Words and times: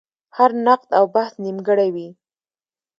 هر 0.37 0.51
نقد 0.65 0.89
او 0.99 1.05
بحث 1.15 1.33
نیمګړی 1.43 1.89
وي. 1.95 2.07